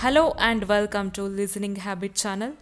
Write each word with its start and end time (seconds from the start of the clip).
Hello 0.00 0.32
and 0.38 0.62
welcome 0.68 1.10
to 1.10 1.22
Listening 1.24 1.74
Habit 1.74 2.14
channel. 2.14 2.52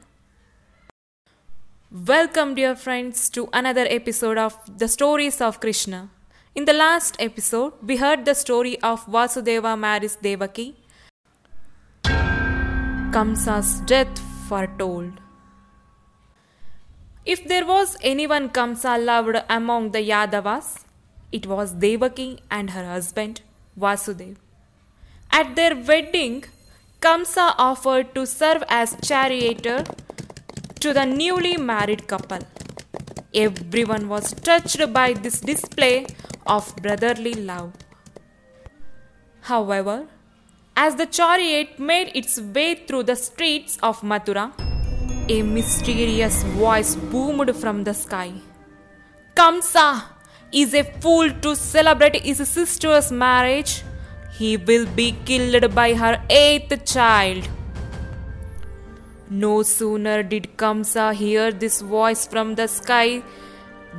Welcome, 1.92 2.54
dear 2.54 2.74
friends, 2.74 3.28
to 3.28 3.50
another 3.52 3.86
episode 3.90 4.38
of 4.38 4.54
The 4.78 4.88
Stories 4.88 5.42
of 5.42 5.60
Krishna. 5.60 6.08
In 6.54 6.64
the 6.64 6.72
last 6.72 7.18
episode, 7.20 7.74
we 7.82 7.98
heard 7.98 8.24
the 8.24 8.34
story 8.34 8.80
of 8.80 9.04
Vasudeva 9.04 9.78
marries 9.78 10.16
Devaki, 10.16 10.76
Kamsa's 12.04 13.80
death 13.80 14.18
foretold. 14.48 15.20
If 17.26 17.46
there 17.46 17.66
was 17.66 17.98
anyone 18.00 18.48
Kamsa 18.48 18.98
loved 19.04 19.44
among 19.50 19.90
the 19.90 19.98
Yadavas, 19.98 20.84
it 21.30 21.46
was 21.46 21.72
Devaki 21.72 22.38
and 22.50 22.70
her 22.70 22.86
husband 22.86 23.42
Vasudev. 23.78 24.36
At 25.30 25.54
their 25.54 25.76
wedding, 25.76 26.44
Kamsa 27.06 27.54
offered 27.56 28.16
to 28.16 28.26
serve 28.26 28.64
as 28.68 28.96
charioteer 29.00 29.84
to 30.80 30.92
the 30.92 31.04
newly 31.04 31.56
married 31.56 32.08
couple. 32.08 32.40
Everyone 33.32 34.08
was 34.08 34.32
touched 34.48 34.92
by 34.92 35.12
this 35.12 35.38
display 35.38 36.06
of 36.48 36.74
brotherly 36.82 37.34
love. 37.34 37.74
However, 39.42 40.08
as 40.76 40.96
the 40.96 41.06
chariot 41.06 41.78
made 41.78 42.10
its 42.16 42.40
way 42.40 42.74
through 42.74 43.04
the 43.04 43.14
streets 43.14 43.78
of 43.84 44.00
Mathura, 44.00 44.50
a 45.28 45.42
mysterious 45.42 46.42
voice 46.58 46.96
boomed 46.96 47.54
from 47.54 47.84
the 47.84 47.94
sky. 47.94 48.32
Kamsa 49.36 50.02
is 50.50 50.74
a 50.74 50.82
fool 50.82 51.30
to 51.30 51.54
celebrate 51.54 52.16
his 52.16 52.48
sister's 52.48 53.12
marriage. 53.12 53.84
He 54.38 54.56
will 54.56 54.86
be 54.86 55.16
killed 55.24 55.74
by 55.74 55.94
her 55.94 56.20
eighth 56.28 56.84
child. 56.84 57.48
No 59.30 59.62
sooner 59.62 60.22
did 60.22 60.56
Kamsa 60.56 61.12
hear 61.14 61.50
this 61.50 61.80
voice 61.80 62.26
from 62.26 62.54
the 62.54 62.66
sky 62.68 63.22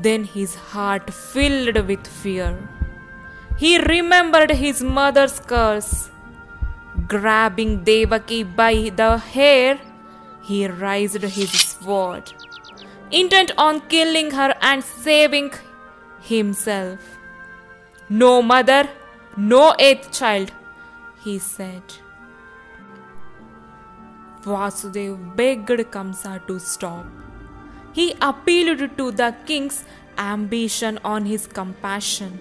than 0.01 0.23
his 0.23 0.53
heart 0.55 1.09
filled 1.11 1.77
with 1.87 2.05
fear. 2.05 2.51
He 3.57 3.79
remembered 3.79 4.51
his 4.51 4.83
mother's 4.83 5.39
curse. 5.39 6.09
Grabbing 7.07 7.83
Devaki 7.83 8.43
by 8.43 8.91
the 8.95 9.17
hair, 9.17 9.79
he 10.43 10.67
raised 10.67 11.23
his 11.23 11.51
sword, 11.51 12.31
intent 13.11 13.51
on 13.57 13.81
killing 13.89 14.31
her 14.31 14.53
and 14.61 14.83
saving 14.83 15.51
himself. 16.21 16.99
No 18.09 18.41
mother, 18.41 18.87
no 19.37 19.75
eighth 19.77 20.11
child, 20.11 20.51
he 21.23 21.37
said. 21.37 21.83
Vasudev 24.41 25.35
begged 25.35 25.91
Kamsa 25.91 26.45
to 26.47 26.59
stop. 26.59 27.05
He 27.93 28.15
appealed 28.21 28.97
to 28.97 29.11
the 29.11 29.35
king's 29.45 29.83
ambition 30.17 30.99
on 31.03 31.25
his 31.25 31.45
compassion. 31.45 32.39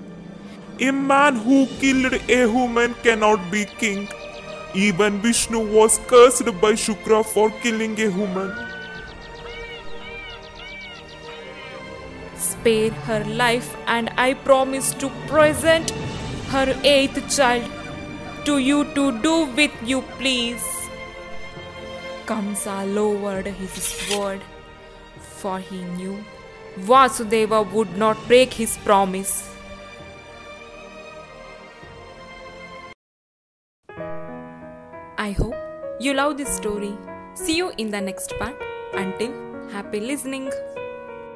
A 0.81 0.91
man 0.91 1.37
who 1.37 1.67
killed 1.67 2.15
a 2.15 2.49
human 2.49 2.95
cannot 3.03 3.51
be 3.51 3.67
king. 3.67 4.09
Even 4.75 5.21
Vishnu 5.21 5.59
was 5.75 5.99
cursed 6.07 6.47
by 6.61 6.73
Shukra 6.73 7.25
for 7.25 7.51
killing 7.63 7.93
a 8.01 8.11
human. 8.11 8.53
Spare 12.37 12.91
her 12.91 13.25
life, 13.25 13.77
and 13.87 14.11
I 14.17 14.35
promise 14.35 14.93
to 14.95 15.09
present 15.27 15.93
her 16.49 16.75
eighth 16.85 17.37
child 17.37 17.65
to 18.45 18.59
you 18.59 18.85
to 18.95 19.11
do 19.23 19.47
with 19.57 19.73
you, 19.85 20.03
please. 20.19 20.65
Kamsa 22.27 22.77
lowered 22.95 23.47
his 23.47 23.73
sword, 23.73 24.41
for 25.41 25.59
he 25.59 25.83
knew 25.97 26.17
Vasudeva 26.79 27.63
would 27.73 27.97
not 27.97 28.17
break 28.27 28.53
his 28.53 28.77
promise. 28.79 29.49
I 35.19 35.31
hope 35.33 35.55
you 35.99 36.15
love 36.15 36.37
this 36.37 36.55
story. 36.57 36.97
See 37.35 37.57
you 37.57 37.73
in 37.79 37.91
the 37.91 38.01
next 38.01 38.35
part. 38.39 38.57
Until 38.93 39.33
happy 39.71 40.01
listening. 40.01 40.51